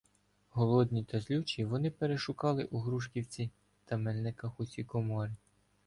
[0.51, 3.51] Голодні та злючі, вони перешукали у Грушківці
[3.85, 5.35] та Мельниках усі комори.